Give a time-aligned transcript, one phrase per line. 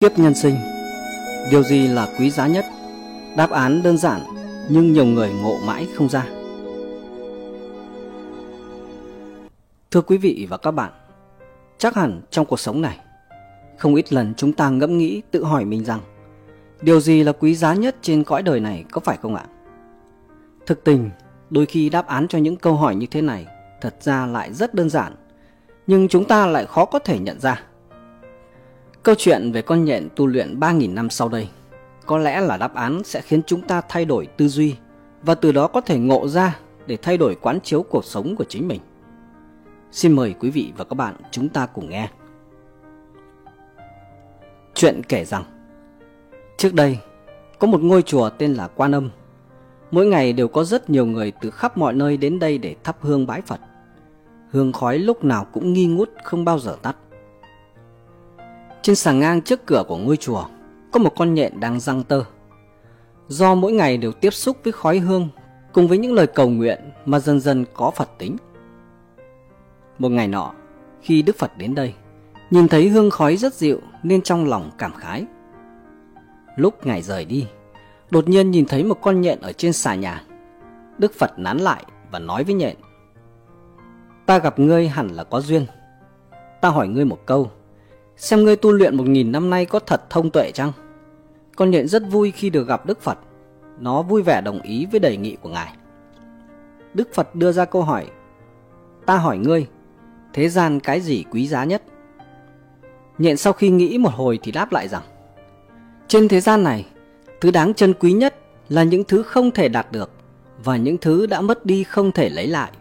[0.00, 0.56] Kiếp nhân sinh
[1.50, 2.64] Điều gì là quý giá nhất?
[3.36, 4.20] Đáp án đơn giản
[4.68, 6.26] nhưng nhiều người ngộ mãi không ra.
[9.90, 10.92] Thưa quý vị và các bạn,
[11.78, 12.98] chắc hẳn trong cuộc sống này,
[13.78, 16.00] không ít lần chúng ta ngẫm nghĩ tự hỏi mình rằng
[16.80, 19.44] điều gì là quý giá nhất trên cõi đời này có phải không ạ?
[20.66, 21.10] Thực tình,
[21.50, 23.46] đôi khi đáp án cho những câu hỏi như thế này
[23.80, 25.14] thật ra lại rất đơn giản,
[25.86, 27.62] nhưng chúng ta lại khó có thể nhận ra.
[29.06, 31.48] Câu chuyện về con nhện tu luyện 3.000 năm sau đây
[32.06, 34.76] có lẽ là đáp án sẽ khiến chúng ta thay đổi tư duy
[35.22, 38.44] và từ đó có thể ngộ ra để thay đổi quán chiếu cuộc sống của
[38.44, 38.80] chính mình.
[39.92, 42.08] Xin mời quý vị và các bạn chúng ta cùng nghe.
[44.74, 45.44] Chuyện kể rằng
[46.56, 46.98] Trước đây,
[47.58, 49.10] có một ngôi chùa tên là Quan Âm.
[49.90, 52.96] Mỗi ngày đều có rất nhiều người từ khắp mọi nơi đến đây để thắp
[53.00, 53.60] hương bái Phật.
[54.50, 56.96] Hương khói lúc nào cũng nghi ngút không bao giờ tắt.
[58.86, 60.44] Trên sàng ngang trước cửa của ngôi chùa
[60.92, 62.24] có một con nhện đang răng tơ.
[63.28, 65.28] Do mỗi ngày đều tiếp xúc với khói hương
[65.72, 68.36] cùng với những lời cầu nguyện mà dần dần có Phật tính.
[69.98, 70.52] Một ngày nọ,
[71.02, 71.94] khi Đức Phật đến đây,
[72.50, 75.24] nhìn thấy hương khói rất dịu nên trong lòng cảm khái.
[76.56, 77.46] Lúc Ngài rời đi,
[78.10, 80.22] đột nhiên nhìn thấy một con nhện ở trên xà nhà.
[80.98, 82.76] Đức Phật nán lại và nói với nhện.
[84.26, 85.66] Ta gặp ngươi hẳn là có duyên.
[86.60, 87.50] Ta hỏi ngươi một câu,
[88.16, 90.72] xem ngươi tu luyện một nghìn năm nay có thật thông tuệ chăng?
[91.56, 93.18] Con nhện rất vui khi được gặp Đức Phật.
[93.78, 95.72] Nó vui vẻ đồng ý với đề nghị của Ngài.
[96.94, 98.06] Đức Phật đưa ra câu hỏi.
[99.06, 99.66] Ta hỏi ngươi,
[100.32, 101.82] thế gian cái gì quý giá nhất?
[103.18, 105.02] Nhện sau khi nghĩ một hồi thì đáp lại rằng
[106.08, 106.86] Trên thế gian này,
[107.40, 108.34] thứ đáng trân quý nhất
[108.68, 110.10] là những thứ không thể đạt được
[110.64, 112.72] và những thứ đã mất đi không thể lấy lại.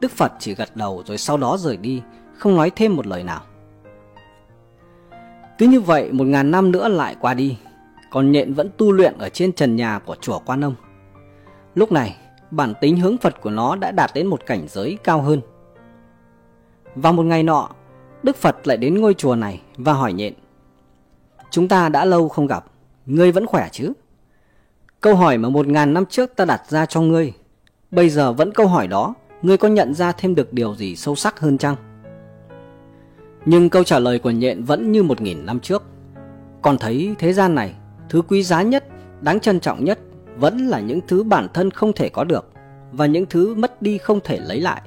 [0.00, 2.02] Đức Phật chỉ gật đầu rồi sau đó rời đi,
[2.38, 3.42] không nói thêm một lời nào.
[5.58, 7.58] Cứ như vậy, một ngàn năm nữa lại qua đi
[8.10, 10.74] Còn nhện vẫn tu luyện ở trên trần nhà của chùa Quan Âm.
[11.74, 12.16] Lúc này,
[12.50, 15.40] bản tính hướng Phật của nó đã đạt đến một cảnh giới cao hơn.
[16.94, 17.70] Vào một ngày nọ,
[18.22, 20.34] Đức Phật lại đến ngôi chùa này và hỏi nhện,
[21.50, 22.64] Chúng ta đã lâu không gặp,
[23.06, 23.92] Ngươi vẫn khỏe chứ?
[25.00, 27.32] Câu hỏi mà một ngàn năm trước ta đặt ra cho ngươi,
[27.90, 31.14] Bây giờ vẫn câu hỏi đó, Ngươi có nhận ra thêm được điều gì sâu
[31.14, 31.76] sắc hơn chăng?
[33.46, 35.82] Nhưng câu trả lời của nhện vẫn như một nghìn năm trước.
[36.62, 37.74] Còn thấy thế gian này
[38.08, 38.84] Thứ quý giá nhất,
[39.20, 39.98] đáng trân trọng nhất
[40.36, 42.50] Vẫn là những thứ bản thân không thể có được
[42.92, 44.82] Và những thứ mất đi không thể lấy lại.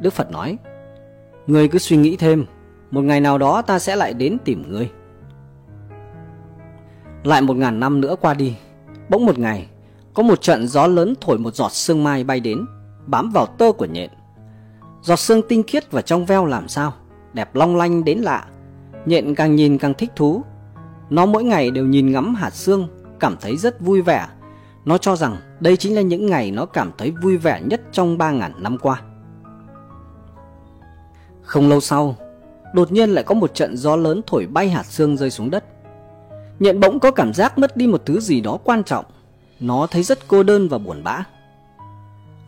[0.00, 0.58] Đức Phật nói
[1.46, 2.46] người cứ suy nghĩ thêm
[2.90, 4.90] Một ngày nào đó ta sẽ lại đến tìm người.
[7.24, 8.56] Lại một ngàn năm nữa qua đi
[9.08, 9.66] Bỗng một ngày
[10.14, 12.66] Có một trận gió lớn thổi một giọt sương mai bay đến
[13.06, 14.10] Bám vào tơ của nhện.
[15.06, 16.92] Giọt sương tinh khiết và trong veo làm sao?
[17.32, 18.46] Đẹp long lanh đến lạ.
[19.06, 20.42] Nhện càng nhìn càng thích thú.
[21.10, 22.88] Nó mỗi ngày đều nhìn ngắm hạt sương,
[23.20, 24.26] Cảm thấy rất vui vẻ.
[24.84, 28.18] Nó cho rằng đây chính là những ngày nó cảm thấy vui vẻ nhất trong
[28.18, 29.02] 3.000 năm qua.
[31.42, 32.16] Không lâu sau,
[32.74, 35.64] Đột nhiên lại có một trận gió lớn thổi bay hạt sương rơi xuống đất.
[36.58, 39.04] Nhện bỗng có cảm giác mất đi một thứ gì đó quan trọng.
[39.60, 41.24] Nó thấy rất cô đơn và buồn bã.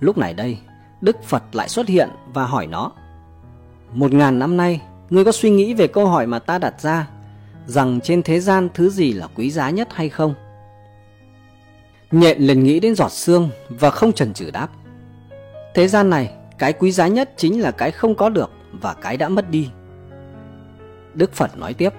[0.00, 0.58] Lúc này đây
[1.00, 2.92] Đức Phật lại xuất hiện và hỏi nó,
[3.92, 7.08] Một ngàn năm nay, Ngươi có suy nghĩ về câu hỏi mà ta đặt ra
[7.66, 10.34] Rằng trên thế gian thứ gì là quý giá nhất hay không?
[12.10, 14.68] Nhện liền nghĩ đến giọt xương Và không chần chừ đáp,
[15.74, 19.16] Thế gian này, Cái quý giá nhất chính là cái không có được Và cái
[19.16, 19.68] đã mất đi.
[21.14, 21.90] Đức Phật nói tiếp,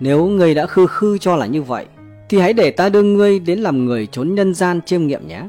[0.00, 1.86] Nếu ngươi đã khư khư cho là như vậy,
[2.28, 5.42] Thì hãy để ta đưa ngươi đến làm người trốn nhân gian chiêm nghiệm nhé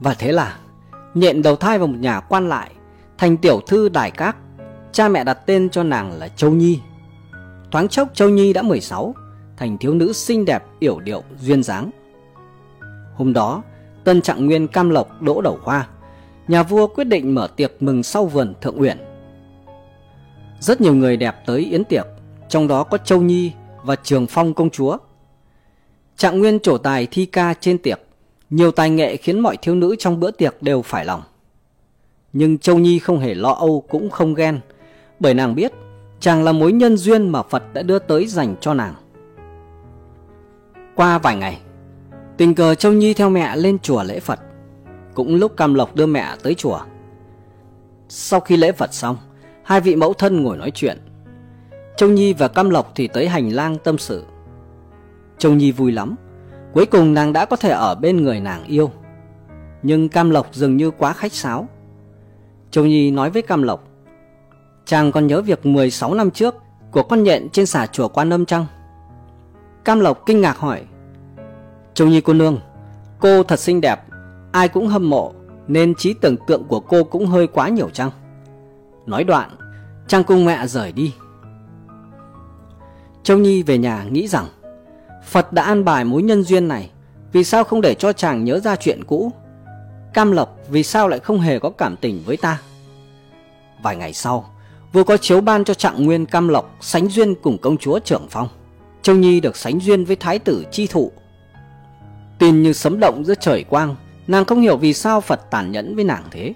[0.00, 0.58] và thế là,
[1.14, 2.70] nhện đầu thai vào một nhà quan lại,
[3.18, 4.36] Thành tiểu thư đài các,
[4.92, 6.80] Cha mẹ đặt tên cho nàng là Châu Nhi.
[7.70, 9.14] Thoáng chốc Châu Nhi đã 16
[9.56, 11.90] Thành thiếu nữ xinh đẹp, yểu điệu, duyên dáng.
[13.14, 13.62] Hôm đó,
[14.04, 15.86] Tân Trạng Nguyên Cam Lộc đỗ đầu khoa
[16.48, 18.98] Nhà vua quyết định mở tiệc mừng sau vườn Thượng Uyển.
[20.60, 22.06] Rất nhiều người đẹp tới yến tiệc,
[22.48, 23.52] Trong đó có Châu Nhi
[23.84, 24.96] và Trường Phong công chúa.
[26.16, 28.00] Trạng Nguyên trổ tài thi ca trên tiệc
[28.50, 31.22] nhiều tài nghệ khiến mọi thiếu nữ trong bữa tiệc đều phải lòng.
[32.32, 34.60] Nhưng Châu Nhi không hề lo âu cũng không ghen,
[35.20, 35.72] bởi nàng biết
[36.20, 38.94] chàng là mối nhân duyên mà Phật đã đưa tới dành cho nàng.
[40.94, 41.60] Qua vài ngày,
[42.36, 44.40] tình cờ Châu Nhi theo mẹ lên chùa lễ Phật,
[45.14, 46.80] cũng lúc Cam Lộc đưa mẹ tới chùa.
[48.08, 49.16] Sau khi lễ Phật xong,
[49.64, 50.98] hai vị mẫu thân ngồi nói chuyện.
[51.96, 54.24] Châu Nhi và Cam Lộc thì tới hành lang tâm sự.
[55.38, 56.16] Châu Nhi vui lắm,
[56.72, 58.90] Cuối cùng nàng đã có thể ở bên người nàng yêu
[59.82, 61.68] Nhưng Cam Lộc dường như quá khách sáo
[62.70, 63.84] Châu Nhi nói với Cam Lộc
[64.84, 66.54] Chàng còn nhớ việc 16 năm trước
[66.90, 68.66] của con nhện trên xà chùa Quan Âm chăng?
[69.84, 70.82] Cam Lộc kinh ngạc hỏi.
[71.94, 72.58] Châu Nhi cô nương,
[73.20, 74.00] cô thật xinh đẹp,
[74.52, 75.32] ai cũng hâm mộ,
[75.68, 78.10] nên trí tưởng tượng của cô cũng hơi quá nhiều chăng?
[79.06, 79.50] Nói đoạn,
[80.06, 81.14] chàng cùng mẹ rời đi.
[83.22, 84.46] Châu Nhi về nhà nghĩ rằng
[85.24, 86.90] Phật đã an bài mối nhân duyên này,
[87.32, 89.32] Vì sao không để cho chàng nhớ ra chuyện cũ?
[90.14, 92.60] Cam Lộc vì sao lại không hề có cảm tình với ta?
[93.82, 94.50] Vài ngày sau,
[94.92, 98.26] Vua có chiếu ban cho trạng nguyên Cam Lộc Sánh duyên cùng công chúa trưởng
[98.30, 98.48] phong.
[99.02, 101.12] Châu Nhi được sánh duyên với thái tử chi thụ.
[102.38, 103.96] Tin như sấm động giữa trời quang,
[104.26, 106.54] Nàng không hiểu vì sao Phật tàn nhẫn với nàng thế.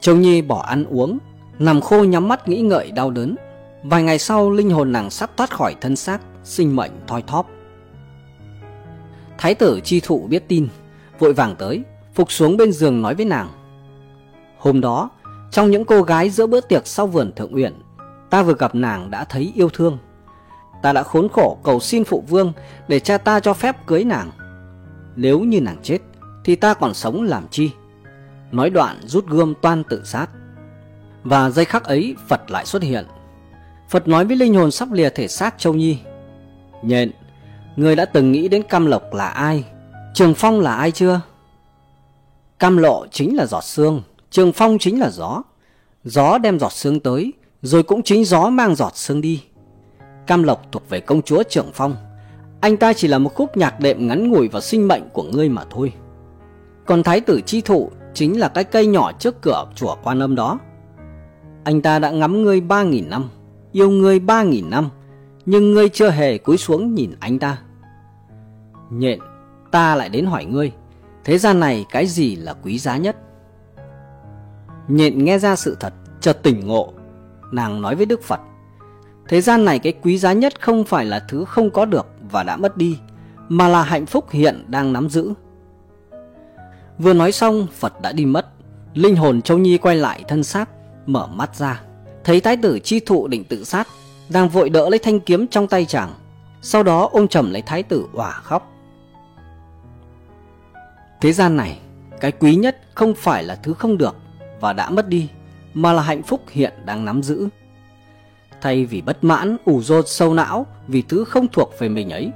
[0.00, 1.18] Châu Nhi bỏ ăn uống,
[1.58, 3.36] Nằm khô nhắm mắt nghĩ ngợi đau đớn.
[3.82, 6.20] Vài ngày sau, linh hồn nàng sắp thoát khỏi thân xác.
[6.46, 7.50] Sinh mệnh thoi thóp.
[9.38, 10.68] Thái tử chi thụ biết tin,
[11.18, 11.82] Vội vàng tới,
[12.14, 13.48] Phục xuống bên giường nói với nàng.
[14.58, 15.10] Hôm đó,
[15.50, 17.74] Trong những cô gái giữa bữa tiệc sau vườn thượng uyển,
[18.30, 19.98] Ta vừa gặp nàng đã thấy yêu thương.
[20.82, 22.52] Ta đã khốn khổ cầu xin phụ vương
[22.88, 24.30] Để cha ta cho phép cưới nàng.
[25.16, 25.98] Nếu như nàng chết,
[26.44, 27.70] Thì ta còn sống làm chi?
[28.52, 30.26] Nói đoạn rút gươm toan tự sát.
[31.22, 33.06] Và giây khắc ấy, Phật lại xuất hiện.
[33.88, 35.98] Phật nói với linh hồn sắp lìa thể xác Châu Nhi.
[36.82, 37.10] Nhện,
[37.76, 39.64] Người đã từng nghĩ đến Cam Lộc là ai?
[40.14, 41.20] Trường Phong là ai chưa?
[42.58, 45.42] Cam lộ chính là giọt sương, Trường Phong chính là gió.
[46.04, 47.32] Gió đem giọt sương tới,
[47.62, 49.42] Rồi cũng chính gió mang giọt sương đi.
[50.26, 51.96] Cam Lộc thuộc về công chúa Trường Phong.
[52.60, 55.48] Anh ta chỉ là một khúc nhạc đệm ngắn ngủi vào sinh mệnh của ngươi
[55.48, 55.92] mà thôi.
[56.86, 60.34] Còn thái tử chi thụ Chính là cái cây nhỏ trước cửa chùa quan âm
[60.34, 60.58] đó.
[61.64, 63.30] Anh ta đã ngắm ngươi ba nghìn năm,
[63.72, 64.88] Yêu ngươi ba nghìn năm
[65.46, 67.58] nhưng ngươi chưa hề cúi xuống nhìn anh ta.
[68.90, 69.18] Nhện,
[69.70, 70.72] Ta lại đến hỏi ngươi,
[71.24, 73.16] Thế gian này cái gì là quý giá nhất?
[74.88, 76.92] Nhện nghe ra sự thật, Chợt tỉnh ngộ.
[77.52, 78.40] Nàng nói với Đức Phật,
[79.28, 82.42] Thế gian này cái quý giá nhất không phải là thứ không có được và
[82.42, 82.98] đã mất đi,
[83.48, 85.32] Mà là hạnh phúc hiện đang nắm giữ.
[86.98, 88.46] Vừa nói xong, Phật đã đi mất.
[88.94, 90.68] Linh hồn Châu Nhi quay lại thân xác,
[91.06, 91.82] Mở mắt ra.
[92.24, 93.88] Thấy thái tử chi thụ định tự sát
[94.28, 96.12] đang vội đỡ lấy thanh kiếm trong tay chàng.
[96.62, 98.72] Sau đó ôm chầm lấy thái tử òa khóc.
[101.20, 101.78] Thế gian này
[102.20, 104.16] Cái quý nhất không phải là thứ không được
[104.60, 105.28] Và đã mất đi
[105.74, 107.48] Mà là hạnh phúc hiện đang nắm giữ.
[108.60, 112.30] Thay vì bất mãn, ủ rột sâu não Vì thứ không thuộc về mình ấy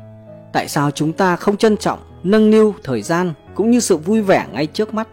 [0.53, 4.23] Tại sao chúng ta không trân trọng Nâng niu thời gian Cũng như sự vui
[4.23, 5.09] vẻ ngay trước mắt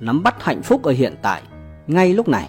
[0.00, 1.42] Nắm bắt hạnh phúc ở hiện tại
[1.86, 2.48] Ngay lúc này?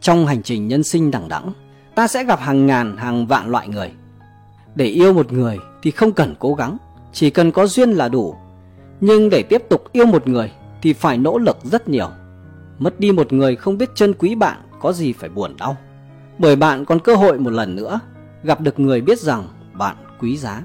[0.00, 1.52] Trong hành trình nhân sinh đẳng đẵng,
[1.94, 3.92] ta sẽ gặp hàng ngàn hàng vạn loại người.
[4.74, 6.76] Để yêu một người thì không cần cố gắng,
[7.12, 8.34] chỉ cần có duyên là đủ.
[9.00, 10.52] Nhưng để tiếp tục yêu một người
[10.82, 12.08] thì phải nỗ lực rất nhiều.
[12.78, 15.76] Mất đi một người không biết trân quý bạn có gì phải buồn đau.
[16.38, 18.00] Bởi bạn còn cơ hội một lần nữa
[18.42, 20.62] gặp được người biết rằng bạn quý giá.